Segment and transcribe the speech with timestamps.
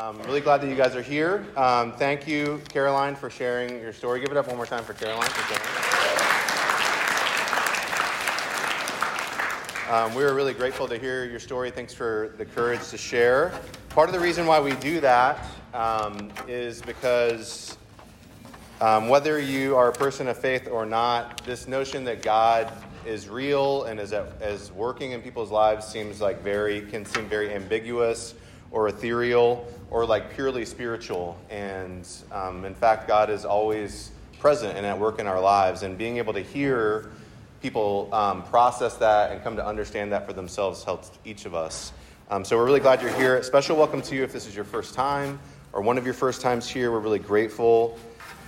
[0.00, 1.44] I'm really glad that you guys are here.
[1.56, 4.20] Um, thank you, Caroline, for sharing your story.
[4.20, 5.54] Give it up one more time for Caroline for.
[9.92, 11.72] Um, we are really grateful to hear your story.
[11.72, 13.52] Thanks for the courage to share.
[13.88, 17.76] Part of the reason why we do that um, is because
[18.80, 22.72] um, whether you are a person of faith or not, this notion that God
[23.04, 27.24] is real and is, at, is working in people's lives seems like very can seem
[27.24, 28.34] very ambiguous
[28.70, 31.38] or ethereal or like purely spiritual.
[31.50, 35.82] And um, in fact, God is always present and at work in our lives.
[35.82, 37.10] And being able to hear
[37.62, 41.92] people um, process that and come to understand that for themselves helps each of us.
[42.30, 43.42] Um, so we're really glad you're here.
[43.42, 45.40] Special welcome to you if this is your first time
[45.72, 46.92] or one of your first times here.
[46.92, 47.98] We're really grateful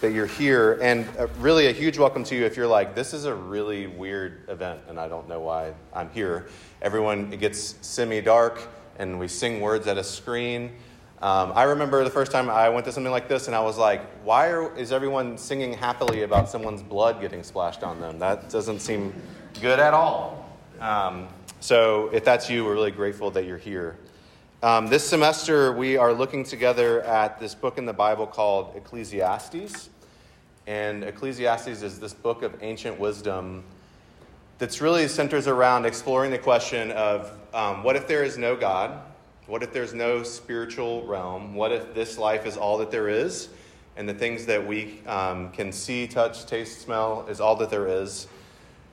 [0.01, 0.79] that you're here.
[0.83, 3.87] And uh, really, a huge welcome to you if you're like, this is a really
[3.87, 6.49] weird event, and I don't know why I'm here.
[6.81, 8.63] Everyone, it gets semi dark,
[9.01, 10.71] and we sing words at a screen.
[11.23, 13.79] Um, I remember the first time I went to something like this, and I was
[13.79, 18.19] like, why are, is everyone singing happily about someone's blood getting splashed on them?
[18.19, 19.15] That doesn't seem
[19.61, 20.47] good at all.
[20.81, 21.29] Um,
[21.61, 23.97] so, if that's you, we're really grateful that you're here.
[24.63, 29.89] Um, this semester, we are looking together at this book in the Bible called Ecclesiastes.
[30.67, 33.65] And Ecclesiastes is this book of ancient wisdom
[34.61, 39.01] that's really centers around exploring the question of um, what if there is no God?
[39.47, 41.55] What if there's no spiritual realm?
[41.55, 43.49] What if this life is all that there is?
[43.97, 47.89] And the things that we um, can see, touch, taste, smell is all that there
[47.89, 48.29] is.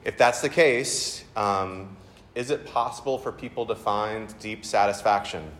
[0.05, 1.97] If that's the case, um,
[2.33, 5.51] is it possible for people to find deep satisfaction?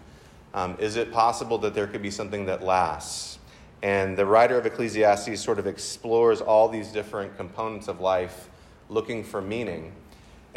[0.53, 3.39] Um, is it possible that there could be something that lasts?
[3.83, 8.47] And the writer of Ecclesiastes sort of explores all these different components of life
[8.89, 9.91] looking for meaning.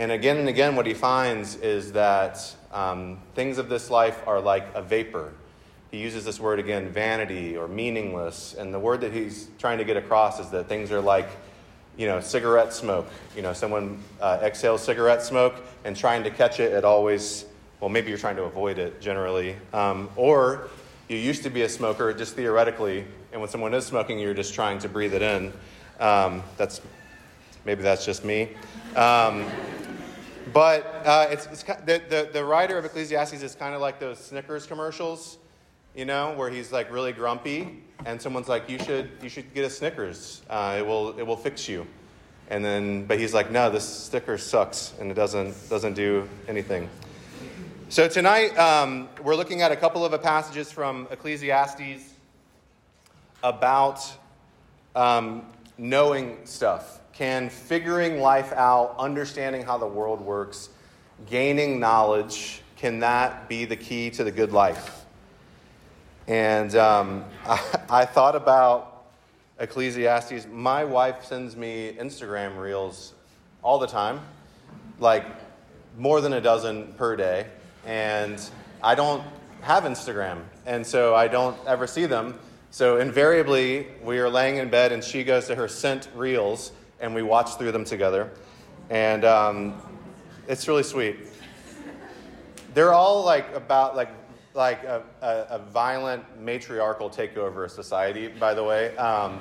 [0.01, 4.41] And again and again, what he finds is that um, things of this life are
[4.41, 5.35] like a vapor.
[5.91, 8.55] He uses this word again, vanity or meaningless.
[8.55, 11.29] And the word that he's trying to get across is that things are like
[11.99, 13.09] you know, cigarette smoke.
[13.37, 17.45] You know, someone uh, exhales cigarette smoke and trying to catch it, it always,
[17.81, 19.55] well, maybe you're trying to avoid it generally.
[19.75, 20.71] Um, or
[21.09, 24.55] you used to be a smoker, just theoretically, and when someone is smoking, you're just
[24.55, 25.53] trying to breathe it in.
[26.03, 26.81] Um, that's
[27.67, 28.49] maybe that's just me.
[30.53, 34.19] But uh, it's, it's the, the, the writer of Ecclesiastes is kind of like those
[34.19, 35.39] Snickers commercials
[35.95, 39.65] you know, where he's like really grumpy, and someone's like, "You should, you should get
[39.65, 40.43] a Snickers.
[40.49, 41.87] Uh, it will, it will fix you."
[42.49, 46.89] And then, but he's like, "No, this Snickers sucks, and it doesn't, doesn't do anything."
[47.89, 52.15] So tonight, um, we're looking at a couple of passages from Ecclesiastes
[53.43, 54.01] about
[54.95, 55.47] um,
[55.77, 57.00] knowing stuff.
[57.21, 60.71] Can figuring life out, understanding how the world works,
[61.29, 65.05] gaining knowledge, can that be the key to the good life?
[66.27, 67.61] And um, I,
[67.91, 69.05] I, thought about
[69.59, 70.47] Ecclesiastes.
[70.51, 73.13] My wife sends me Instagram reels
[73.61, 74.23] all the time,
[74.99, 75.27] like
[75.99, 77.49] more than a dozen per day.
[77.85, 78.43] And
[78.83, 79.23] I don't
[79.61, 82.39] have Instagram, and so I don't ever see them.
[82.71, 87.15] So invariably, we are laying in bed, and she goes to her sent reels, and
[87.15, 88.31] we watch through them together.
[88.91, 89.81] And um,
[90.49, 91.17] it's really sweet.
[92.75, 94.11] They're all like about like
[94.55, 98.97] like a, a, a, violent matriarchal takeover of society, by the way.
[98.97, 99.39] Um,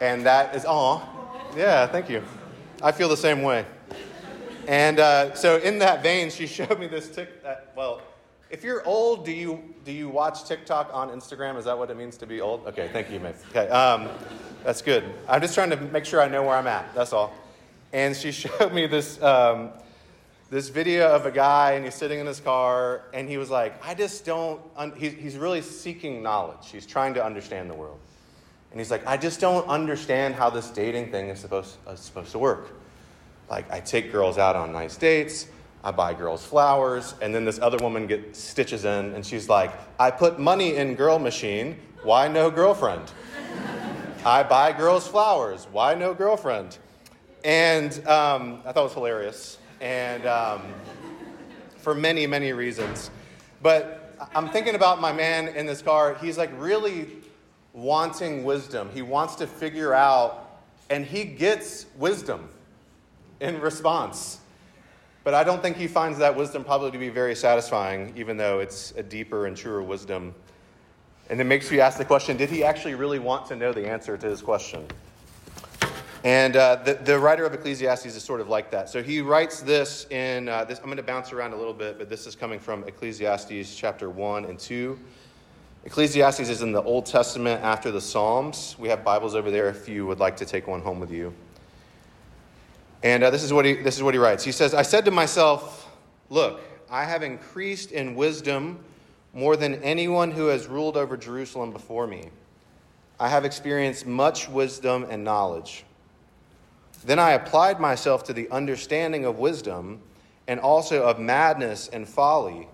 [0.00, 1.00] and that is, oh,
[1.56, 2.24] yeah, thank you.
[2.82, 3.64] I feel the same way.
[4.66, 7.28] And uh, so, in that vein, she showed me this tick.
[7.44, 8.02] Uh, well,
[8.52, 11.56] if you're old, do you do you watch TikTok on Instagram?
[11.58, 12.66] Is that what it means to be old?
[12.68, 13.34] Okay, thank you, mate.
[13.50, 14.08] Okay, um,
[14.62, 15.04] that's good.
[15.28, 16.94] I'm just trying to make sure I know where I'm at.
[16.94, 17.34] That's all.
[17.92, 19.70] And she showed me this um,
[20.50, 23.74] this video of a guy and he's sitting in his car and he was like,
[23.82, 26.70] I just don't, un-, he's, he's really seeking knowledge.
[26.70, 27.98] He's trying to understand the world.
[28.70, 32.32] And he's like, I just don't understand how this dating thing is supposed, uh, supposed
[32.32, 32.68] to work.
[33.48, 35.46] Like, I take girls out on nice dates,
[35.84, 39.72] I buy girls flowers, and then this other woman gets stitches in and she's like,
[39.98, 43.10] I put money in girl machine, why no girlfriend?
[44.24, 46.78] I buy girls flowers, why no girlfriend?
[47.44, 50.62] And um, I thought it was hilarious and um,
[51.78, 53.10] for many, many reasons.
[53.60, 56.14] But I'm thinking about my man in this car.
[56.14, 57.08] He's like really
[57.72, 58.88] wanting wisdom.
[58.94, 62.48] He wants to figure out, and he gets wisdom
[63.40, 64.38] in response.
[65.24, 68.58] But I don't think he finds that wisdom probably to be very satisfying, even though
[68.58, 70.34] it's a deeper and truer wisdom.
[71.30, 73.86] And it makes you ask the question did he actually really want to know the
[73.88, 74.86] answer to his question?
[76.24, 78.88] And uh, the, the writer of Ecclesiastes is sort of like that.
[78.88, 81.98] So he writes this in, uh, this, I'm going to bounce around a little bit,
[81.98, 84.98] but this is coming from Ecclesiastes chapter 1 and 2.
[85.84, 88.76] Ecclesiastes is in the Old Testament after the Psalms.
[88.78, 91.34] We have Bibles over there if you would like to take one home with you.
[93.02, 94.44] And uh, this, is what he, this is what he writes.
[94.44, 95.90] He says, I said to myself,
[96.30, 96.60] Look,
[96.90, 98.78] I have increased in wisdom
[99.34, 102.30] more than anyone who has ruled over Jerusalem before me.
[103.18, 105.84] I have experienced much wisdom and knowledge.
[107.04, 110.00] Then I applied myself to the understanding of wisdom
[110.46, 112.68] and also of madness and folly.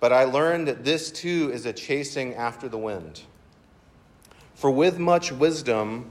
[0.00, 3.22] But I learned that this too is a chasing after the wind.
[4.54, 6.10] For with much wisdom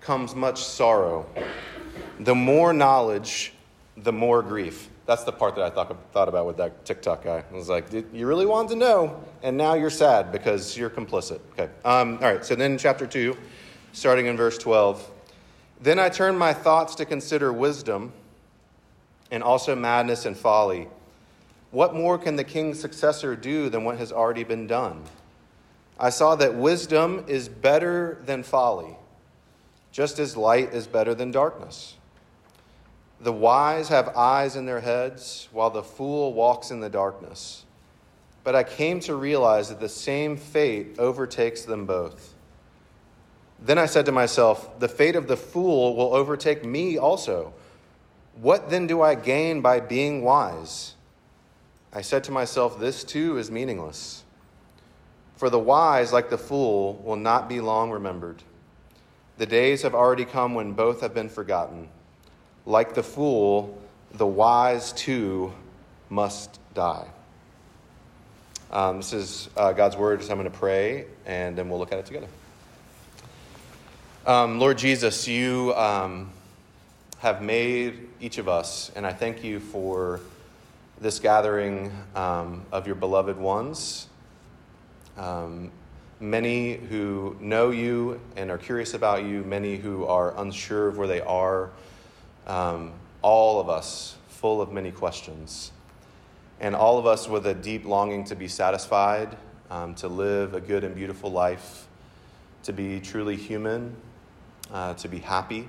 [0.00, 1.26] comes much sorrow.
[2.20, 3.52] The more knowledge,
[3.96, 4.88] the more grief.
[5.06, 7.44] That's the part that I thought, thought about with that TikTok guy.
[7.50, 11.40] I was like, you really wanted to know, and now you're sad because you're complicit.
[11.52, 11.70] Okay.
[11.84, 13.36] Um, all right, so then chapter 2,
[13.92, 15.10] starting in verse 12.
[15.80, 18.12] Then I turned my thoughts to consider wisdom
[19.32, 20.86] and also madness and folly.
[21.72, 25.02] What more can the king's successor do than what has already been done?
[25.98, 28.96] I saw that wisdom is better than folly,
[29.92, 31.94] just as light is better than darkness.
[33.20, 37.64] The wise have eyes in their heads, while the fool walks in the darkness.
[38.42, 42.34] But I came to realize that the same fate overtakes them both.
[43.60, 47.54] Then I said to myself, The fate of the fool will overtake me also.
[48.40, 50.94] What then do I gain by being wise?
[51.92, 54.24] I said to myself, This too is meaningless.
[55.36, 58.42] For the wise, like the fool, will not be long remembered.
[59.38, 61.88] The days have already come when both have been forgotten.
[62.66, 63.78] Like the fool,
[64.12, 65.52] the wise too
[66.10, 67.06] must die.
[68.70, 71.92] Um, this is uh, God's word, so I'm going to pray, and then we'll look
[71.92, 72.28] at it together.
[74.26, 76.30] Um, Lord Jesus, you um,
[77.18, 80.20] have made each of us, and I thank you for
[81.00, 84.08] this gathering um, of your beloved ones.
[85.16, 85.70] Um,
[86.22, 91.08] many who know you and are curious about you, many who are unsure of where
[91.08, 91.70] they are,
[92.46, 95.72] um, all of us full of many questions,
[96.60, 99.36] and all of us with a deep longing to be satisfied,
[99.70, 101.88] um, to live a good and beautiful life,
[102.62, 103.96] to be truly human
[104.72, 105.68] uh, to be happy.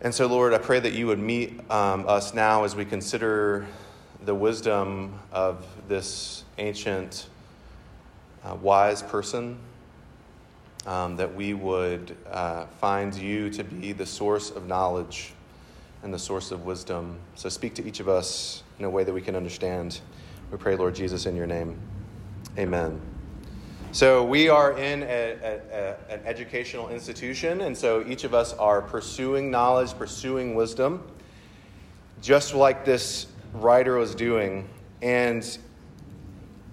[0.00, 3.66] And so, Lord, I pray that you would meet um, us now as we consider
[4.24, 7.28] the wisdom of this ancient,
[8.44, 9.58] uh, wise person,
[10.86, 15.32] um, that we would uh, find you to be the source of knowledge
[16.02, 17.18] and the source of wisdom.
[17.34, 20.00] So, speak to each of us in a way that we can understand.
[20.50, 21.78] We pray, Lord Jesus, in your name.
[22.58, 23.00] Amen.
[23.92, 28.52] So, we are in a, a, a, an educational institution, and so each of us
[28.54, 31.02] are pursuing knowledge, pursuing wisdom,
[32.20, 34.68] just like this writer was doing.
[35.00, 35.58] And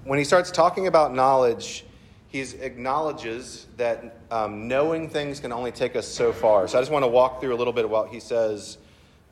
[0.03, 1.85] when he starts talking about knowledge,
[2.27, 6.67] he acknowledges that um, knowing things can only take us so far.
[6.67, 8.77] So, I just want to walk through a little bit of what he says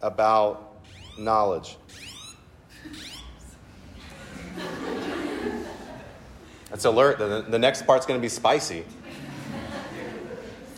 [0.01, 0.75] about
[1.18, 1.77] knowledge.
[6.69, 7.18] That's alert.
[7.18, 8.86] The, the next part's going to be spicy.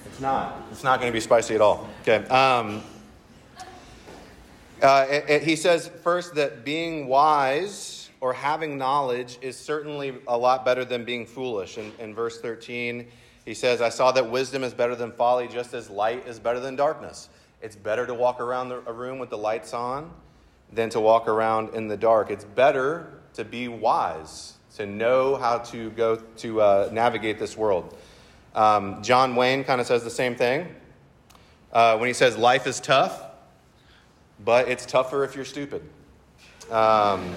[0.06, 0.66] It's not.
[0.72, 1.90] It's not going to be spicy at all.
[2.04, 2.26] Okay.
[2.28, 2.82] Um,
[4.82, 10.38] uh, it, it, he says first that being wise or having knowledge is certainly a
[10.38, 11.78] lot better than being foolish.
[11.78, 13.08] In, in verse 13,
[13.46, 16.60] he says, I saw that wisdom is better than folly, just as light is better
[16.60, 17.30] than darkness.
[17.62, 20.12] It's better to walk around the, a room with the lights on
[20.72, 22.30] than to walk around in the dark.
[22.30, 27.98] It's better to be wise to know how to go to uh, navigate this world.
[28.56, 30.68] Um, John Wayne kind of says the same thing
[31.74, 33.22] uh, when he says life is tough,
[34.44, 35.82] but it's tougher if you're stupid.
[36.70, 37.36] Um,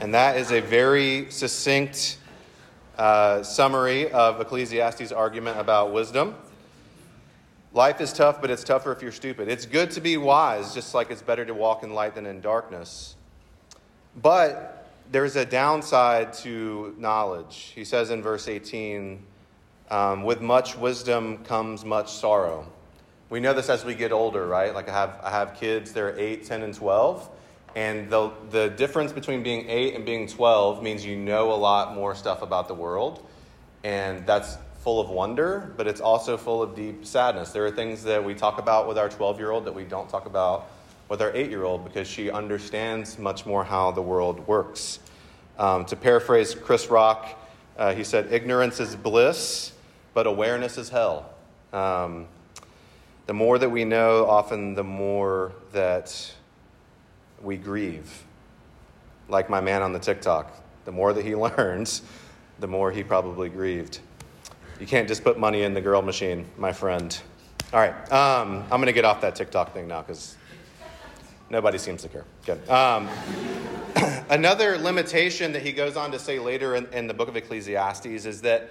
[0.00, 2.18] and that is a very succinct
[2.98, 6.34] uh, summary of Ecclesiastes' argument about wisdom.
[7.72, 9.48] Life is tough, but it's tougher if you're stupid.
[9.48, 12.40] It's good to be wise, just like it's better to walk in light than in
[12.40, 13.16] darkness.
[14.20, 17.72] But there's a downside to knowledge.
[17.74, 19.24] He says in verse 18,
[19.90, 22.70] um, with much wisdom comes much sorrow.
[23.28, 24.74] We know this as we get older, right?
[24.74, 27.28] Like I have, I have kids, they're 8, 10, and 12.
[27.76, 31.94] And the, the difference between being 8 and being 12 means you know a lot
[31.94, 33.26] more stuff about the world.
[33.82, 37.50] And that's full of wonder, but it's also full of deep sadness.
[37.50, 40.08] There are things that we talk about with our 12 year old that we don't
[40.08, 40.70] talk about
[41.08, 45.00] with our eight year old because she understands much more how the world works.
[45.58, 47.38] Um, to paraphrase Chris Rock,
[47.76, 49.72] uh, he said, Ignorance is bliss,
[50.12, 51.30] but awareness is hell.
[51.72, 52.26] Um,
[53.26, 56.32] the more that we know, often the more that
[57.44, 58.24] we grieve.
[59.28, 60.52] Like my man on the TikTok.
[60.84, 62.02] The more that he learns,
[62.58, 64.00] the more he probably grieved.
[64.80, 67.16] You can't just put money in the girl machine, my friend.
[67.72, 70.36] All right, um, I'm going to get off that TikTok thing now because
[71.50, 72.24] nobody seems to care.
[72.44, 72.68] Good.
[72.68, 73.08] Um,
[74.28, 78.06] another limitation that he goes on to say later in, in the book of Ecclesiastes
[78.06, 78.70] is that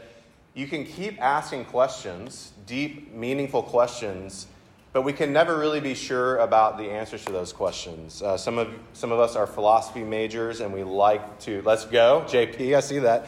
[0.53, 4.47] you can keep asking questions, deep, meaningful questions,
[4.93, 8.21] but we can never really be sure about the answers to those questions.
[8.21, 12.23] Uh, some, of, some of us are philosophy majors and we like to, let's go,
[12.27, 13.27] JP, I see that.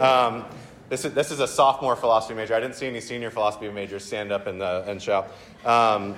[0.00, 0.44] Um,
[0.88, 2.54] this, is, this is a sophomore philosophy major.
[2.54, 5.28] I didn't see any senior philosophy majors stand up and, uh, and shout.
[5.64, 6.16] Um,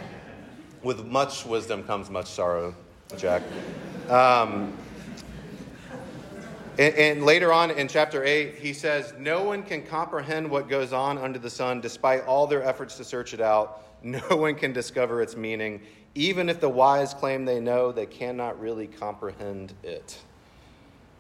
[0.83, 2.75] with much wisdom comes much sorrow,
[3.19, 3.43] Jack.
[4.09, 4.73] Um,
[6.79, 10.93] and, and, later on in chapter 8, he says, No one can comprehend what goes
[10.93, 13.83] on under the sun despite all their efforts to search it out.
[14.03, 15.81] No one can discover its meaning.
[16.15, 20.19] Even if the wise claim they know, they cannot really comprehend it.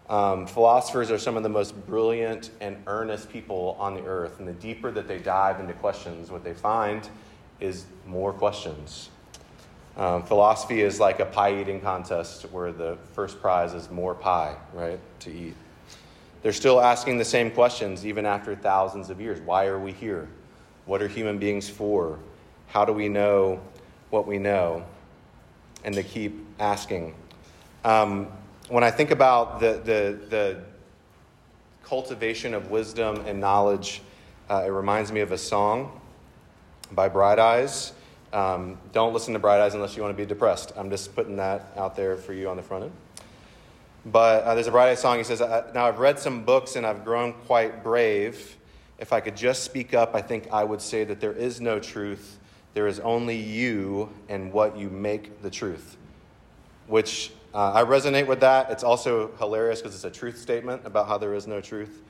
[0.09, 4.39] Um, philosophers are some of the most brilliant and earnest people on the earth.
[4.39, 7.09] And the deeper that they dive into questions, what they find
[7.61, 9.11] is more questions.
[9.97, 14.57] Um, philosophy is like a pie eating contest where the first prize is more pie,
[14.73, 15.57] right, to eat.
[16.43, 19.41] They're still asking the same questions even after thousands of years.
[19.41, 20.29] Why are we here?
[20.87, 22.19] What are human beings for?
[22.69, 23.61] How do we know
[24.11, 24.85] what we know?
[25.85, 27.15] And to keep asking.
[27.85, 28.29] Um,
[28.69, 30.63] when I think about the, the, the
[31.83, 34.03] cultivation of wisdom and knowledge,
[34.51, 36.01] uh, it reminds me of a song
[36.93, 37.93] by Bright Eyes.
[38.33, 40.73] Um, don't listen to Bright Eyes unless you want to be depressed.
[40.77, 42.93] I'm just putting that out there for you on the front end.
[44.05, 45.17] But uh, there's a Bright Eyes song.
[45.17, 48.57] He says, Now I've read some books and I've grown quite brave.
[48.99, 51.79] If I could just speak up, I think I would say that there is no
[51.79, 52.39] truth.
[52.79, 55.97] There is only you and what you make the truth.
[56.87, 58.71] Which uh, I resonate with that.
[58.71, 62.03] It's also hilarious because it's a truth statement about how there is no truth.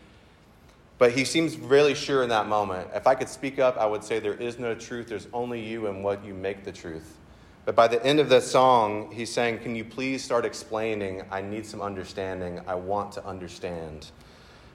[0.99, 2.91] But he seems really sure in that moment.
[2.95, 5.09] If I could speak up, I would say there is no truth.
[5.09, 7.17] There's only you and what you make the truth.
[7.65, 11.23] But by the end of the song, he's saying, Can you please start explaining?
[11.31, 12.61] I need some understanding.
[12.67, 14.11] I want to understand.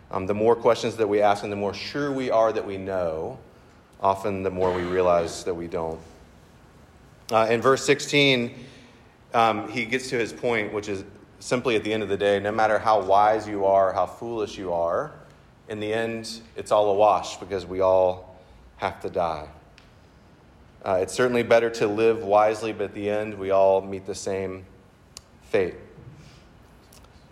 [0.10, 2.78] Um, the more questions that we ask and the more sure we are that we
[2.78, 3.38] know,
[4.04, 6.00] often the more we realize that we don't.
[7.32, 8.54] Uh, in verse 16,
[9.34, 11.06] um, he gets to his point, which is
[11.40, 14.58] simply at the end of the day, no matter how wise you are, how foolish
[14.58, 15.14] you are,
[15.70, 18.38] in the end, it's all a wash because we all
[18.78, 19.48] have to die.
[20.86, 24.14] Uh, it's certainly better to live wisely, but at the end, we all meet the
[24.14, 24.66] same
[25.44, 25.76] fate.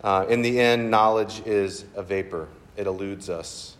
[0.02, 3.76] Uh, in the end, knowledge is a vapor, it eludes us.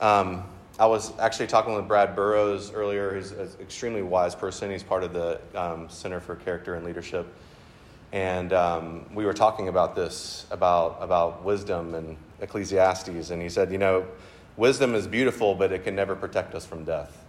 [0.00, 0.44] Um,
[0.76, 3.14] I was actually talking with Brad Burrows earlier.
[3.14, 4.72] He's an extremely wise person.
[4.72, 7.32] He's part of the um, Center for Character and Leadership.
[8.10, 13.30] And um, we were talking about this, about, about wisdom and Ecclesiastes.
[13.30, 14.04] And he said, you know,
[14.56, 17.24] wisdom is beautiful, but it can never protect us from death.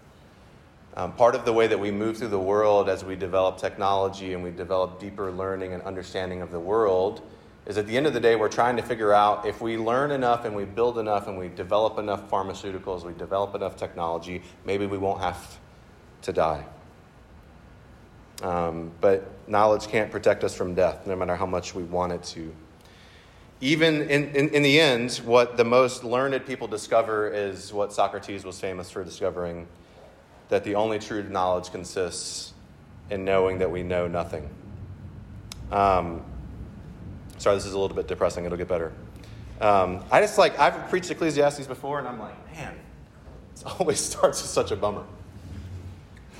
[0.95, 4.33] Um, part of the way that we move through the world as we develop technology
[4.33, 7.21] and we develop deeper learning and understanding of the world
[7.65, 10.11] is at the end of the day, we're trying to figure out if we learn
[10.11, 14.85] enough and we build enough and we develop enough pharmaceuticals, we develop enough technology, maybe
[14.85, 15.57] we won't have
[16.21, 16.63] to die.
[18.43, 22.23] Um, but knowledge can't protect us from death, no matter how much we want it
[22.23, 22.53] to.
[23.61, 28.43] Even in, in, in, the end, what the most learned people discover is what Socrates
[28.43, 29.65] was famous for discovering
[30.49, 32.53] that the only true knowledge consists
[33.09, 34.47] in knowing that we know nothing.
[35.71, 36.23] Um,
[37.37, 38.45] sorry, this is a little bit depressing.
[38.45, 38.93] It'll get better.
[39.61, 42.75] Um, I just like, I've preached Ecclesiastes before, and I'm like, man,
[43.55, 45.03] it always starts with such a bummer.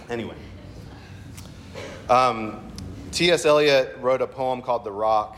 [0.10, 0.36] Anyway.
[2.10, 2.72] Um,
[3.12, 3.46] T.S.
[3.46, 5.38] Eliot wrote a poem called The Rock,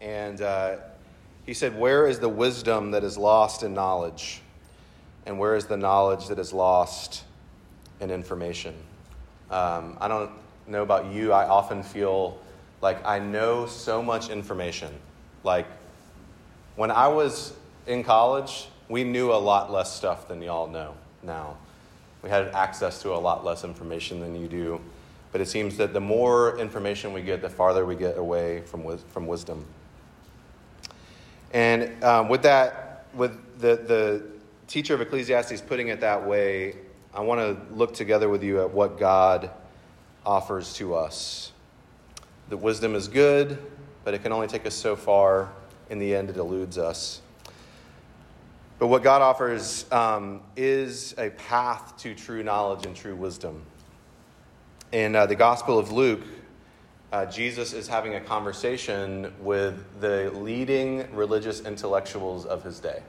[0.00, 0.76] and uh,
[1.46, 4.42] he said, Where is the wisdom that is lost in knowledge?
[5.24, 7.24] And where is the knowledge that is lost
[8.00, 8.74] in information?
[9.50, 10.30] Um, I don't
[10.66, 12.38] know about you, I often feel
[12.80, 14.92] like I know so much information.
[15.44, 15.66] Like
[16.76, 17.54] when I was
[17.86, 21.56] in college, we knew a lot less stuff than y'all know now.
[22.22, 24.80] We had access to a lot less information than you do
[25.32, 28.96] but it seems that the more information we get, the farther we get away from,
[28.98, 29.64] from wisdom.
[31.52, 34.22] And um, with that, with the, the
[34.66, 36.76] teacher of Ecclesiastes putting it that way,
[37.14, 39.50] I want to look together with you at what God
[40.24, 41.52] offers to us.
[42.48, 43.58] The wisdom is good,
[44.04, 45.52] but it can only take us so far.
[45.90, 47.20] In the end, it eludes us.
[48.78, 53.62] But what God offers um, is a path to true knowledge and true wisdom.
[54.92, 56.22] In uh, the Gospel of Luke,
[57.12, 63.02] uh, Jesus is having a conversation with the leading religious intellectuals of his day.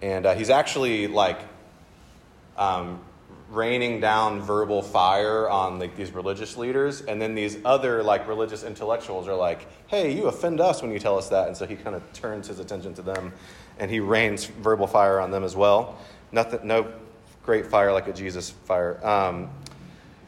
[0.00, 1.40] And uh, he's actually like
[2.56, 3.00] um,
[3.52, 8.64] raining down verbal fire on like these religious leaders and then these other like religious
[8.64, 11.76] intellectuals are like hey you offend us when you tell us that and so he
[11.76, 13.30] kind of turns his attention to them
[13.78, 15.98] and he rains verbal fire on them as well.
[16.30, 16.90] Nothing no
[17.44, 19.04] great fire like a jesus fire.
[19.06, 19.50] Um,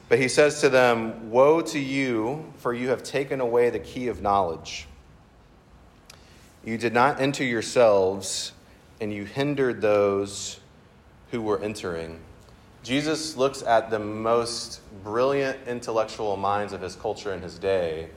[0.09, 4.09] but he says to them woe to you for you have taken away the key
[4.09, 4.87] of knowledge.
[6.62, 8.52] You did not enter yourselves
[9.00, 10.61] and you hindered those
[11.31, 12.21] who were entering
[12.85, 18.11] Jesus looks at the most brilliant intellectual minds of his culture and his day,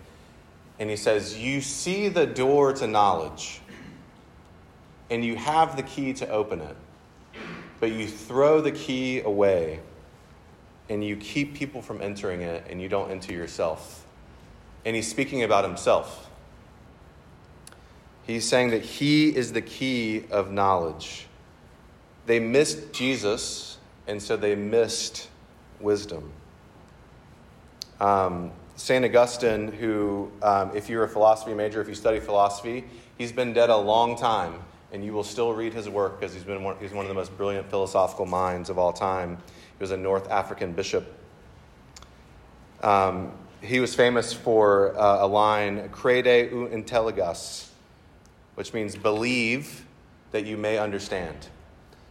[0.78, 3.62] and he says, You see the door to knowledge,
[5.10, 6.76] and you have the key to open it,
[7.80, 9.80] but you throw the key away,
[10.90, 14.06] and you keep people from entering it, and you don't enter yourself.
[14.84, 16.30] And he's speaking about himself.
[18.24, 21.28] He's saying that he is the key of knowledge.
[22.26, 23.77] They missed Jesus
[24.08, 25.30] and so they missed
[25.80, 26.32] wisdom.
[28.00, 29.04] Um, St.
[29.04, 32.86] Augustine, who, um, if you're a philosophy major, if you study philosophy,
[33.18, 34.54] he's been dead a long time,
[34.92, 37.16] and you will still read his work because he's, been one, he's one of the
[37.16, 39.38] most brilliant philosophical minds of all time.
[39.78, 41.12] He was a North African bishop.
[42.84, 47.70] Um, he was famous for uh, a line, crede ut intelligas,
[48.54, 49.86] which means believe
[50.32, 51.48] that you may understand.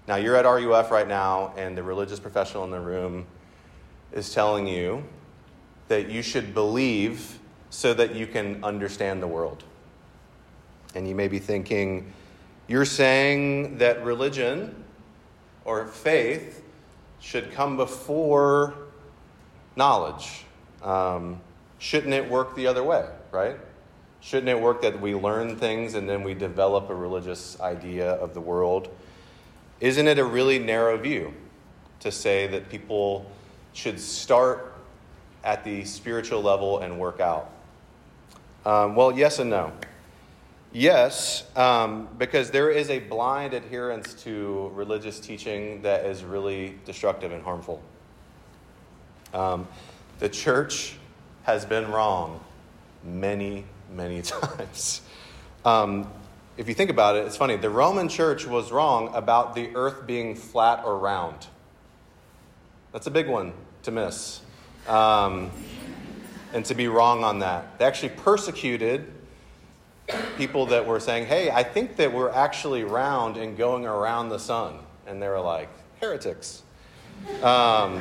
[0.09, 3.27] Now, you're at RUF right now, and the religious professional in the room
[4.13, 5.05] is telling you
[5.89, 7.39] that you should believe
[7.71, 9.65] so that you can understand the world.
[10.95, 12.13] And you may be thinking,
[12.69, 14.85] you're saying that religion
[15.65, 16.63] or faith
[17.21, 18.75] should come before
[19.75, 20.45] knowledge.
[20.83, 21.41] Um,
[21.79, 23.57] shouldn't it work the other way, right?
[24.21, 28.35] Shouldn't it work that we learn things and then we develop a religious idea of
[28.35, 28.89] the world?
[29.81, 31.35] Isn't it a really narrow view
[32.01, 33.31] to say that people
[33.73, 34.75] should start
[35.45, 37.51] at the spiritual level and work out?
[38.65, 39.73] Um, well, yes and no.
[40.73, 47.33] Yes, um, because there is a blind adherence to religious teaching that is really destructive
[47.33, 47.81] and harmful.
[49.33, 49.69] Um,
[50.19, 50.97] the church
[51.45, 52.41] has been wrong
[53.05, 55.01] many, many times.
[55.65, 56.11] Um,
[56.57, 57.57] if you think about it, it's funny.
[57.57, 61.47] The Roman church was wrong about the earth being flat or round.
[62.93, 64.41] That's a big one to miss.
[64.89, 65.51] Um,
[66.53, 67.79] and to be wrong on that.
[67.79, 69.13] They actually persecuted
[70.39, 74.39] people that were saying, hey, I think that we're actually round and going around the
[74.39, 74.79] sun.
[75.07, 75.69] And they were like,
[76.01, 76.63] heretics.
[77.43, 78.01] Um,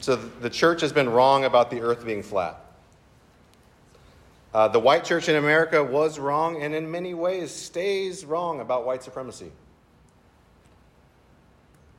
[0.00, 2.58] so the church has been wrong about the earth being flat.
[4.54, 8.84] Uh, the white church in America was wrong and in many ways stays wrong about
[8.84, 9.50] white supremacy.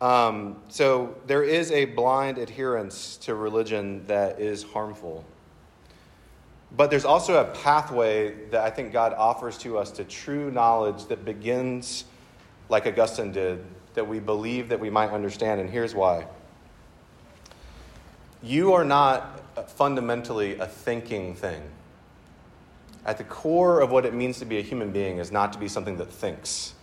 [0.01, 5.23] Um, so there is a blind adherence to religion that is harmful.
[6.75, 11.05] But there's also a pathway that I think God offers to us to true knowledge
[11.05, 12.05] that begins
[12.69, 13.63] like Augustine did,
[13.93, 15.61] that we believe that we might understand.
[15.61, 16.27] And here's why
[18.41, 21.61] you are not fundamentally a thinking thing.
[23.05, 25.59] At the core of what it means to be a human being is not to
[25.59, 26.73] be something that thinks,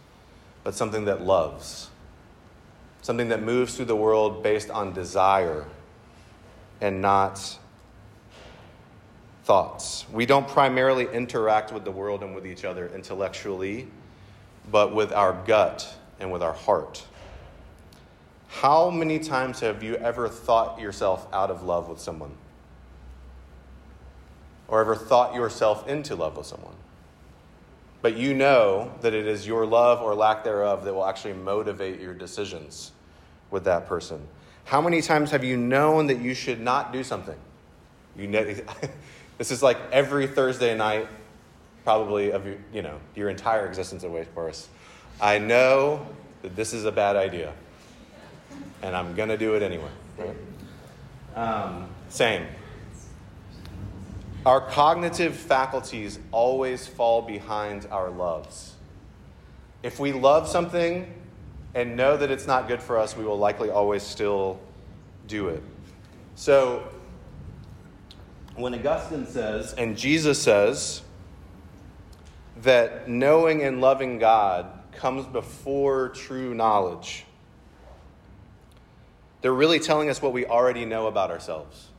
[0.64, 1.88] but something that loves.
[3.02, 5.64] Something that moves through the world based on desire
[6.80, 7.58] and not
[9.44, 10.04] thoughts.
[10.12, 13.88] We don't primarily interact with the world and with each other intellectually,
[14.70, 17.06] but with our gut and with our heart.
[18.48, 22.32] How many times have you ever thought yourself out of love with someone?
[24.70, 26.74] Or ever thought yourself into love with someone.
[28.02, 32.00] But you know that it is your love or lack thereof that will actually motivate
[32.00, 32.92] your decisions
[33.50, 34.26] with that person.
[34.64, 37.36] How many times have you known that you should not do something?
[38.16, 38.54] You know,
[39.38, 41.08] this is like every Thursday night,
[41.84, 44.68] probably of your, you know your entire existence at Wake Forest.
[45.20, 46.06] I know
[46.42, 47.52] that this is a bad idea,
[48.82, 49.90] and I'm gonna do it anyway.
[50.16, 50.36] Right?
[51.34, 52.46] Um, same.
[54.46, 58.74] Our cognitive faculties always fall behind our loves.
[59.82, 61.12] If we love something
[61.74, 64.58] and know that it's not good for us, we will likely always still
[65.26, 65.62] do it.
[66.36, 66.88] So,
[68.54, 71.02] when Augustine says, and Jesus says,
[72.62, 77.26] that knowing and loving God comes before true knowledge,
[79.42, 81.89] they're really telling us what we already know about ourselves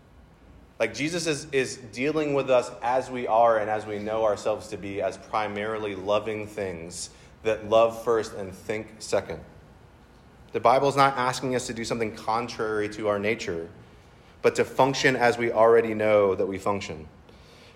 [0.82, 4.68] Like Jesus is, is dealing with us as we are and as we know ourselves
[4.70, 7.12] to be as primarily loving things
[7.44, 9.40] that love first and think second.
[10.54, 13.70] The Bible is not asking us to do something contrary to our nature,
[14.42, 17.08] but to function as we already know that we function.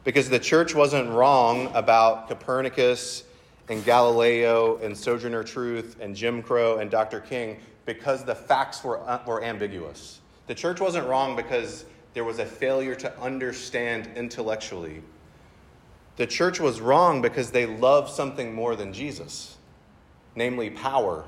[0.03, 3.23] Because the church wasn't wrong about Copernicus
[3.69, 7.19] and Galileo and Sojourner Truth and Jim Crow and Dr.
[7.19, 10.21] King because the facts were, uh, were ambiguous.
[10.47, 15.01] The church wasn't wrong because there was a failure to understand intellectually.
[16.15, 19.57] The church was wrong because they loved something more than Jesus,
[20.33, 21.25] namely power.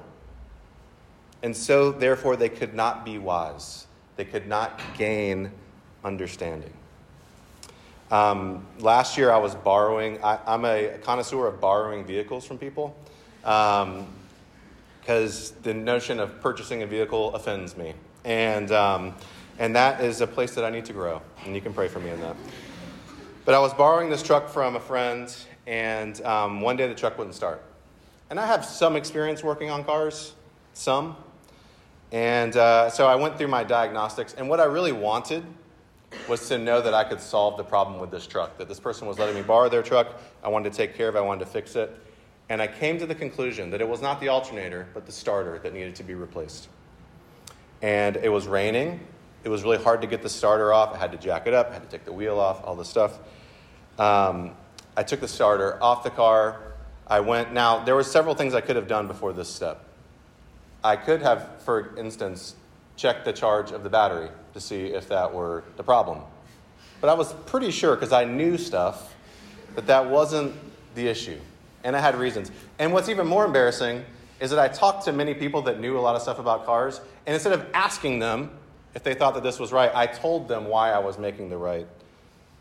[1.43, 3.85] And so, therefore, they could not be wise.
[4.15, 5.51] They could not gain
[6.05, 6.71] understanding.
[8.09, 12.95] Um, last year, I was borrowing, I, am a connoisseur of borrowing vehicles from people
[13.41, 17.93] because um, the notion of purchasing a vehicle offends me.
[18.23, 19.13] And um,
[19.59, 21.21] and that is a place that I need to grow.
[21.45, 22.35] And you can pray for me in that.
[23.45, 25.33] But I was borrowing this truck from a friend,
[25.65, 27.63] and um, one day the truck wouldn't start.
[28.29, 30.33] And I have some experience working on cars,
[30.73, 31.15] some.
[32.11, 35.43] And uh, so I went through my diagnostics, and what I really wanted
[36.27, 39.07] was to know that I could solve the problem with this truck, that this person
[39.07, 40.21] was letting me borrow their truck.
[40.43, 41.95] I wanted to take care of it, I wanted to fix it.
[42.49, 45.59] And I came to the conclusion that it was not the alternator, but the starter
[45.59, 46.69] that needed to be replaced.
[47.81, 49.05] And it was raining,
[49.43, 50.93] it was really hard to get the starter off.
[50.93, 52.89] I had to jack it up, I had to take the wheel off, all this
[52.89, 53.19] stuff.
[53.97, 54.51] Um,
[54.95, 56.61] I took the starter off the car.
[57.05, 57.53] I went.
[57.53, 59.83] Now, there were several things I could have done before this step.
[60.83, 62.55] I could have, for instance,
[62.95, 66.21] checked the charge of the battery to see if that were the problem.
[66.99, 69.15] But I was pretty sure, because I knew stuff,
[69.75, 70.55] that that wasn't
[70.95, 71.39] the issue.
[71.83, 72.51] And I had reasons.
[72.79, 74.03] And what's even more embarrassing
[74.39, 76.99] is that I talked to many people that knew a lot of stuff about cars,
[77.25, 78.51] and instead of asking them
[78.95, 81.57] if they thought that this was right, I told them why I was making the
[81.57, 81.87] right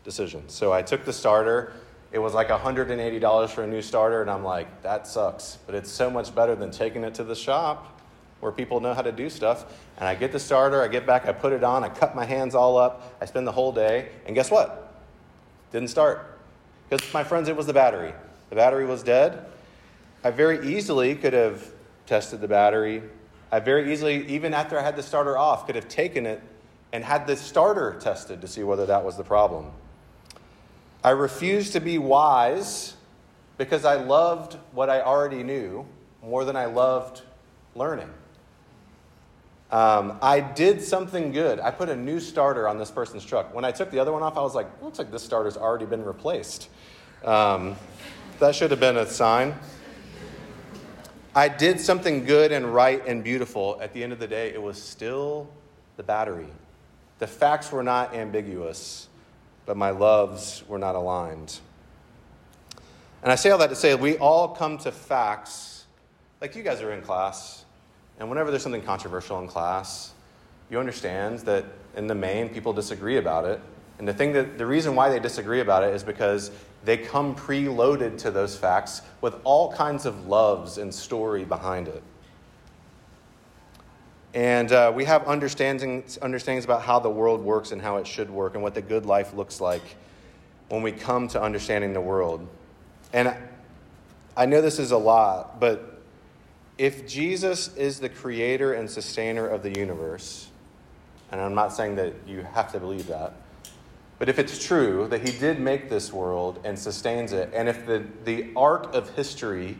[0.03, 0.47] decision.
[0.49, 1.73] So I took the starter.
[2.11, 5.57] It was like $180 for a new starter, and I'm like, that sucks.
[5.65, 7.99] But it's so much better than taking it to the shop
[8.39, 9.65] where people know how to do stuff.
[9.97, 12.25] And I get the starter, I get back, I put it on, I cut my
[12.25, 14.93] hands all up, I spend the whole day, and guess what?
[15.71, 16.39] Didn't start.
[16.89, 18.13] Because my friends, it was the battery.
[18.49, 19.45] The battery was dead.
[20.23, 21.65] I very easily could have
[22.05, 23.03] tested the battery,
[23.51, 26.41] I very easily, even after I had the starter off, could have taken it
[26.91, 29.71] and had the starter tested to see whether that was the problem.
[31.03, 32.95] I refused to be wise
[33.57, 35.85] because I loved what I already knew
[36.21, 37.21] more than I loved
[37.75, 38.09] learning.
[39.69, 41.59] Um, I did something good.
[41.59, 43.53] I put a new starter on this person's truck.
[43.53, 45.85] When I took the other one off, I was like, looks like this starter's already
[45.85, 46.69] been replaced.
[47.25, 47.75] Um,
[48.39, 49.55] that should have been a sign.
[51.37, 53.77] I did something good and right and beautiful.
[53.79, 55.47] At the end of the day, it was still
[55.95, 56.47] the battery.
[57.19, 59.07] The facts were not ambiguous,
[59.67, 61.59] but my loves were not aligned.
[63.21, 65.85] And I say all that to say we all come to facts,
[66.41, 67.65] like you guys are in class,
[68.17, 70.13] and whenever there's something controversial in class,
[70.71, 73.61] you understand that in the main people disagree about it.
[73.99, 76.49] And the thing that the reason why they disagree about it is because
[76.87, 82.01] they come preloaded to those facts with all kinds of loves and story behind it.
[84.33, 88.29] And uh, we have understandings, understandings about how the world works and how it should
[88.29, 89.81] work and what the good life looks like
[90.69, 92.47] when we come to understanding the world.
[93.11, 93.35] And
[94.37, 96.01] I know this is a lot, but
[96.77, 100.47] if Jesus is the creator and sustainer of the universe,
[101.33, 103.33] and I'm not saying that you have to believe that,
[104.19, 107.85] but if it's true that he did make this world and sustains it, and if
[107.85, 109.77] the, the arc of history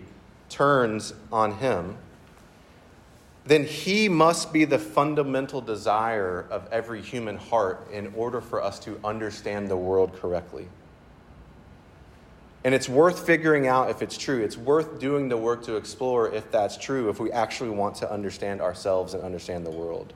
[0.50, 1.98] turns on him,
[3.46, 8.78] then he must be the fundamental desire of every human heart in order for us
[8.80, 10.68] to understand the world correctly.
[12.64, 14.44] And it's worth figuring out if it's true.
[14.44, 18.12] It's worth doing the work to explore if that's true, if we actually want to
[18.12, 20.14] understand ourselves and understand the world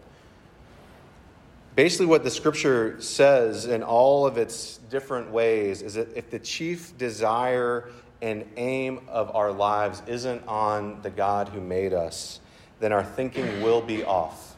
[1.75, 6.39] basically what the scripture says in all of its different ways is that if the
[6.39, 7.89] chief desire
[8.21, 12.39] and aim of our lives isn't on the God who made us,
[12.79, 14.55] then our thinking will be off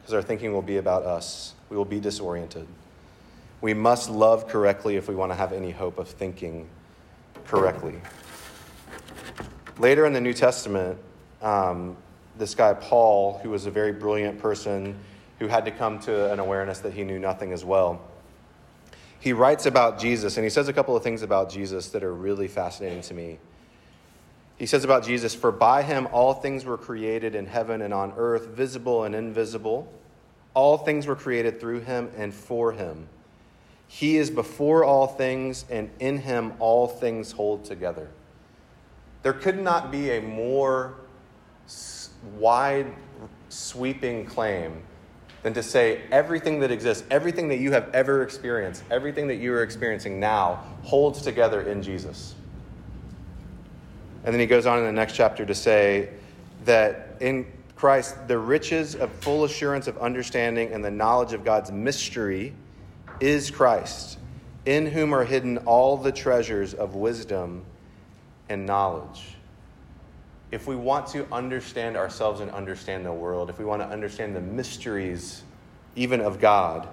[0.00, 1.54] because our thinking will be about us.
[1.68, 2.66] We will be disoriented.
[3.60, 6.68] We must love correctly if we want to have any hope of thinking
[7.46, 8.00] correctly.
[9.78, 10.98] Later in the New Testament,
[11.40, 11.96] um,
[12.38, 14.98] this guy, Paul, who was a very brilliant person,
[15.42, 18.00] who had to come to an awareness that he knew nothing as well.
[19.18, 22.14] He writes about Jesus, and he says a couple of things about Jesus that are
[22.14, 23.38] really fascinating to me.
[24.56, 28.12] He says about Jesus, For by him all things were created in heaven and on
[28.16, 29.92] earth, visible and invisible.
[30.54, 33.08] All things were created through him and for him.
[33.88, 38.08] He is before all things, and in him all things hold together.
[39.24, 40.94] There could not be a more
[42.38, 42.94] wide
[43.48, 44.84] sweeping claim
[45.42, 49.52] than to say everything that exists, everything that you have ever experienced, everything that you
[49.52, 52.34] are experiencing now holds together in Jesus.
[54.24, 56.10] And then he goes on in the next chapter to say
[56.64, 61.72] that in Christ, the riches of full assurance of understanding and the knowledge of God's
[61.72, 62.54] mystery
[63.18, 64.18] is Christ,
[64.64, 67.64] in whom are hidden all the treasures of wisdom
[68.48, 69.34] and knowledge.
[70.52, 74.36] If we want to understand ourselves and understand the world, if we want to understand
[74.36, 75.42] the mysteries
[75.96, 76.86] even of God,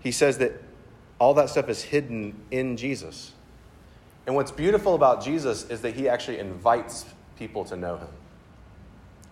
[0.00, 0.52] he says that
[1.18, 3.32] all that stuff is hidden in Jesus.
[4.26, 7.06] And what's beautiful about Jesus is that he actually invites
[7.38, 8.08] people to know him.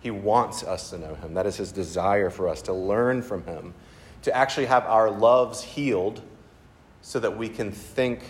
[0.01, 1.35] He wants us to know him.
[1.35, 3.75] That is his desire for us to learn from him,
[4.23, 6.21] to actually have our loves healed
[7.03, 8.21] so that we can think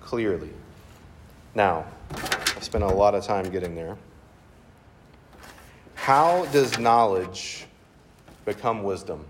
[0.00, 0.50] clearly.
[1.54, 1.86] Now,
[2.64, 3.96] spent a lot of time getting there.
[5.94, 7.66] How does knowledge
[8.44, 9.24] become wisdom?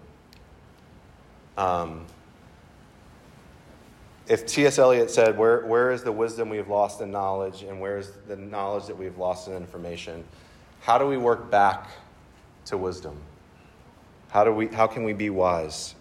[1.57, 2.07] Um,
[4.27, 4.79] if T.S.
[4.79, 8.37] Eliot said, where, where is the wisdom we've lost in knowledge and where is the
[8.37, 10.25] knowledge that we've lost in information?
[10.81, 11.89] How do we work back
[12.67, 13.21] to wisdom?
[14.31, 15.95] How, do we, how can we be wise?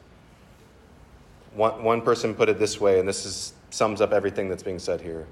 [1.53, 4.79] One, one person put it this way, and this is, sums up everything that's being
[4.79, 5.27] said here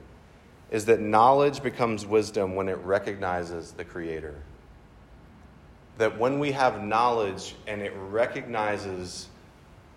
[0.72, 4.36] is that knowledge becomes wisdom when it recognizes the Creator.
[5.98, 9.28] That when we have knowledge and it recognizes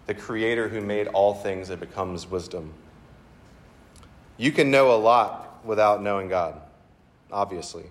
[0.06, 2.74] the Creator who made all things, it becomes wisdom.
[4.36, 6.60] You can know a lot without knowing God,
[7.30, 7.84] obviously.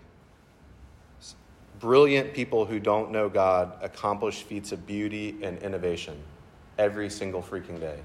[1.79, 6.17] Brilliant people who don't know God accomplish feats of beauty and innovation
[6.77, 7.99] every single freaking day.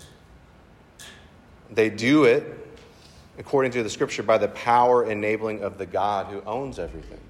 [1.70, 2.67] They do it,
[3.38, 7.20] according to the scripture, by the power enabling of the God who owns everything.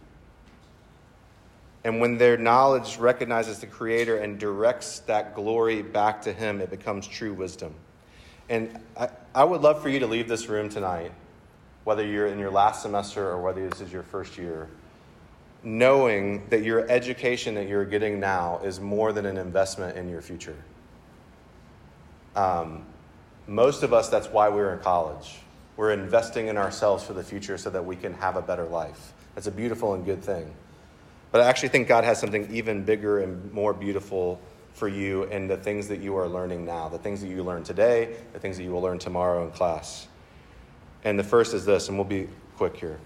[1.84, 6.70] And when their knowledge recognizes the Creator and directs that glory back to Him, it
[6.70, 7.74] becomes true wisdom.
[8.48, 11.12] And I, I would love for you to leave this room tonight,
[11.84, 14.68] whether you're in your last semester or whether this is your first year,
[15.62, 20.22] knowing that your education that you're getting now is more than an investment in your
[20.22, 20.56] future.
[22.34, 22.84] Um,
[23.46, 25.36] most of us, that's why we're in college.
[25.78, 29.12] We're investing in ourselves for the future so that we can have a better life.
[29.36, 30.52] That's a beautiful and good thing.
[31.30, 34.40] But I actually think God has something even bigger and more beautiful
[34.72, 37.62] for you and the things that you are learning now, the things that you learn
[37.62, 40.08] today, the things that you will learn tomorrow in class.
[41.04, 42.98] And the first is this, and we'll be quick here.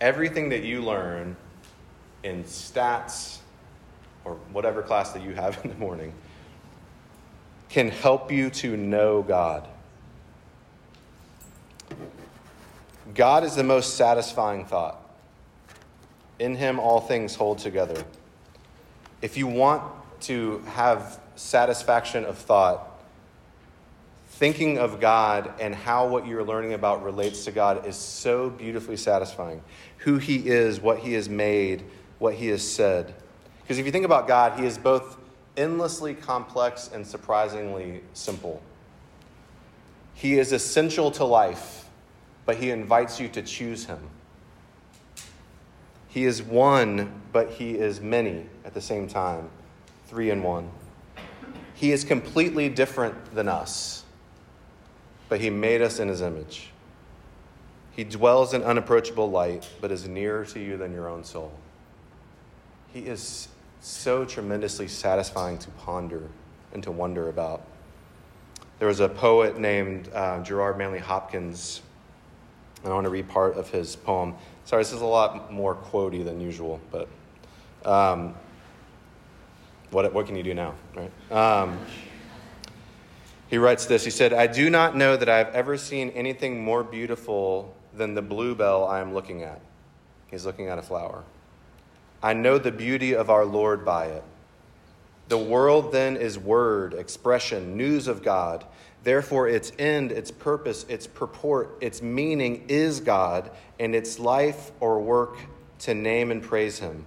[0.00, 1.36] Everything that you learn
[2.22, 3.38] in stats
[4.24, 6.14] or whatever class that you have in the morning
[7.68, 9.66] can help you to know God.
[13.16, 15.00] God is the most satisfying thought.
[16.38, 18.04] In Him, all things hold together.
[19.22, 19.82] If you want
[20.22, 22.86] to have satisfaction of thought,
[24.28, 28.98] thinking of God and how what you're learning about relates to God is so beautifully
[28.98, 29.62] satisfying.
[29.98, 31.84] Who He is, what He has made,
[32.18, 33.14] what He has said.
[33.62, 35.18] Because if you think about God, He is both
[35.56, 38.62] endlessly complex and surprisingly simple.
[40.12, 41.85] He is essential to life,
[42.46, 43.98] but He invites you to choose Him.
[46.08, 49.50] He is one, but He is many at the same time
[50.06, 50.70] three in one.
[51.74, 54.04] He is completely different than us,
[55.28, 56.70] but He made us in His image.
[57.90, 61.52] He dwells in unapproachable light, but is nearer to you than your own soul.
[62.92, 63.48] He is
[63.80, 66.28] so tremendously satisfying to ponder
[66.72, 67.62] and to wonder about.
[68.78, 71.80] There was a poet named uh, Gerard Manley Hopkins,
[72.82, 74.34] and I want to read part of his poem.
[74.64, 77.08] Sorry, this is a lot more quotey than usual, but
[77.84, 78.34] um,
[79.90, 81.32] what, what can you do now, right?
[81.32, 81.78] Um,
[83.48, 86.62] he writes this He said, I do not know that I have ever seen anything
[86.62, 89.60] more beautiful than the bluebell I am looking at.
[90.28, 91.24] He's looking at a flower.
[92.22, 94.24] I know the beauty of our Lord by it.
[95.28, 98.64] The world then is word, expression, news of God.
[99.06, 105.00] Therefore, its end, its purpose, its purport, its meaning is God, and its life or
[105.00, 105.38] work
[105.78, 107.04] to name and praise Him.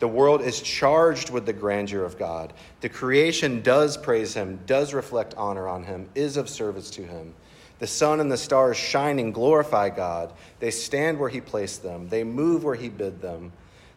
[0.00, 2.52] The world is charged with the grandeur of God.
[2.82, 7.32] The creation does praise him, does reflect honor on him, is of service to him.
[7.78, 10.30] The sun and the stars shining glorify God.
[10.60, 13.52] They stand where he placed them, they move where he bid them.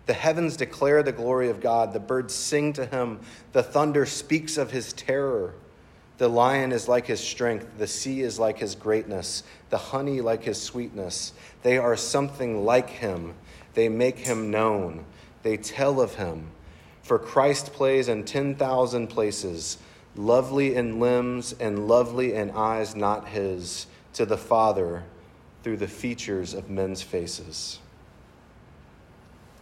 [0.06, 1.92] The heavens declare the glory of God.
[1.92, 3.20] The birds sing to him.
[3.52, 5.56] The thunder speaks of his terror.
[6.18, 10.44] The lion is like his strength, the sea is like his greatness, the honey like
[10.44, 11.34] his sweetness.
[11.62, 13.36] They are something like him.
[13.76, 15.06] They make him known,
[15.44, 16.48] they tell of him.
[17.04, 19.78] For Christ plays in 10,000 places,
[20.16, 25.04] lovely in limbs and lovely in eyes not his, to the Father
[25.64, 27.80] through the features of men's faces.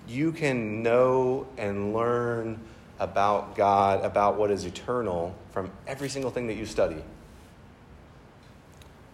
[0.07, 2.59] You can know and learn
[2.99, 7.03] about God, about what is eternal, from every single thing that you study.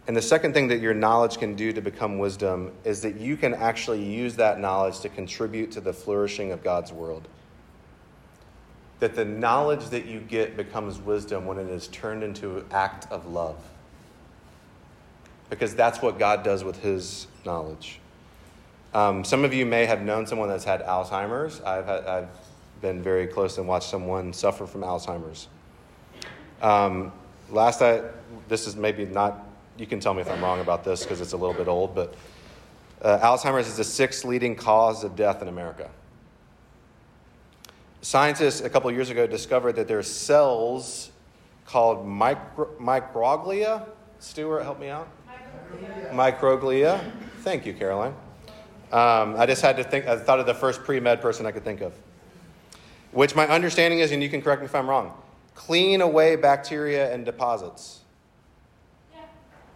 [0.08, 3.38] And the second thing that your knowledge can do to become wisdom is that you
[3.38, 7.28] can actually use that knowledge to contribute to the flourishing of God's world.
[9.00, 13.12] That the knowledge that you get becomes wisdom when it is turned into an act
[13.12, 13.58] of love.
[15.50, 18.00] Because that's what God does with his knowledge.
[18.94, 21.62] Um, some of you may have known someone that's had Alzheimer's.
[21.62, 22.28] I've, had, I've
[22.82, 25.48] been very close and watched someone suffer from Alzheimer's.
[26.62, 27.12] Um,
[27.50, 28.02] last I,
[28.48, 31.34] this is maybe not, you can tell me if I'm wrong about this because it's
[31.34, 32.16] a little bit old, but
[33.02, 35.90] uh, Alzheimer's is the sixth leading cause of death in America.
[38.02, 41.12] Scientists a couple years ago discovered that there are cells
[41.66, 43.88] called micro, microglia.
[44.20, 45.08] Stuart, help me out.
[46.12, 46.12] Microglia.
[46.12, 47.12] microglia.
[47.40, 48.14] Thank you, Caroline.
[48.92, 51.52] Um, I just had to think, I thought of the first pre med person I
[51.52, 51.94] could think of
[53.12, 55.14] which my understanding is, and you can correct me if I'm wrong,
[55.56, 58.00] clean away bacteria and deposits.
[59.14, 59.22] Yeah.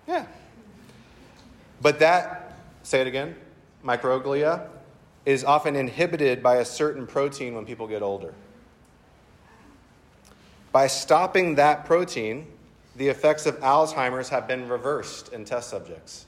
[0.08, 0.26] Yeah.
[1.82, 3.36] But that, say it again,
[3.84, 4.68] microglia,
[5.26, 8.34] is often inhibited by a certain protein when people get older.
[10.72, 12.48] By stopping that protein,
[12.96, 16.26] the effects of Alzheimer's have been reversed in test subjects.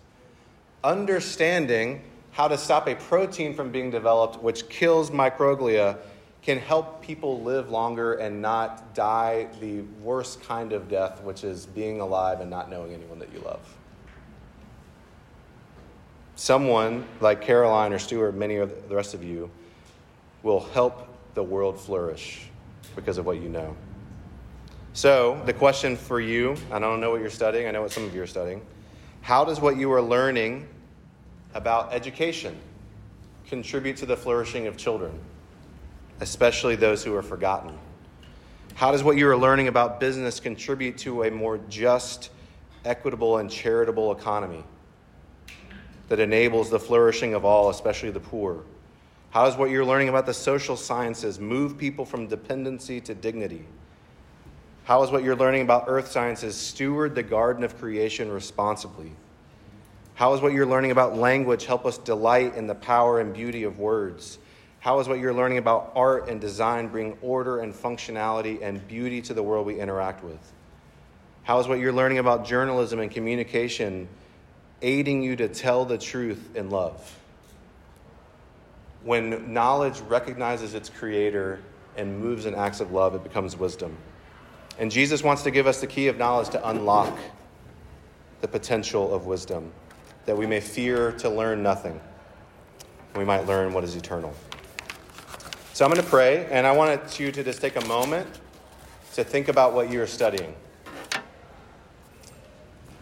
[0.84, 5.98] Understanding how to stop a protein from being developed which kills microglia
[6.48, 11.66] can help people live longer and not die the worst kind of death, which is
[11.66, 13.60] being alive and not knowing anyone that you love.
[16.38, 19.52] Someone like Caroline or Stuart, many of the rest of you,
[20.42, 22.48] will help the world flourish
[22.96, 23.76] because of what you know.
[24.94, 28.06] So, the question for you I don't know what you're studying, I know what some
[28.06, 28.62] of you are studying.
[29.20, 30.66] How does what you are learning
[31.54, 32.58] about education
[33.48, 35.20] contribute to the flourishing of children?
[36.20, 37.78] Especially those who are forgotten?
[38.76, 42.30] How does what you are learning about business contribute to a more just,
[42.86, 44.64] equitable, and charitable economy
[46.10, 48.64] that enables the flourishing of all, especially the poor?
[49.32, 53.66] How does what you're learning about the social sciences move people from dependency to dignity?
[54.84, 59.12] How is what you're learning about earth sciences steward the garden of creation responsibly?
[60.16, 63.64] How is what you're learning about language help us delight in the power and beauty
[63.64, 64.40] of words?
[64.88, 69.22] How is what you're learning about art and design bring order and functionality and beauty
[69.24, 70.40] to the world we interact with?
[71.44, 74.08] How is what you're learning about journalism and communication
[74.82, 77.20] aiding you to tell the truth in love?
[79.04, 81.60] When knowledge recognizes its creator
[81.98, 83.94] and moves in acts of love, it becomes wisdom.
[84.80, 87.20] And Jesus wants to give us the key of knowledge to unlock
[88.40, 89.70] the potential of wisdom,
[90.26, 92.00] that we may fear to learn nothing.
[93.18, 94.34] We might learn what is eternal.
[95.78, 98.28] So I'm going to pray, and I want you to just take a moment
[99.14, 100.56] to think about what you're studying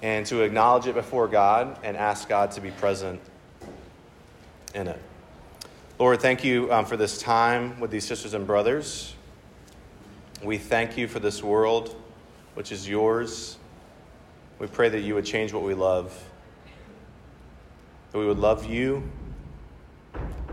[0.01, 3.21] and to acknowledge it before God and ask God to be present
[4.73, 4.99] in it.
[5.99, 9.15] Lord, thank you um, for this time with these sisters and brothers.
[10.43, 11.95] We thank you for this world,
[12.55, 13.57] which is yours.
[14.59, 16.13] We pray that you would change what we love,
[18.11, 19.09] that we would love you,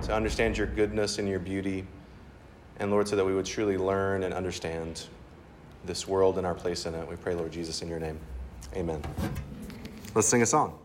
[0.02, 1.84] to understand your goodness and your beauty.
[2.82, 5.04] And Lord, so that we would truly learn and understand
[5.84, 7.08] this world and our place in it.
[7.08, 8.18] We pray, Lord Jesus, in your name.
[8.74, 9.00] Amen.
[10.16, 10.81] Let's sing a song.